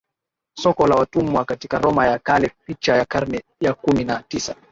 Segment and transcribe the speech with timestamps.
[0.59, 4.55] Soko la watumwa katika Roma ya Kale picha ya karne ya kumi na tisa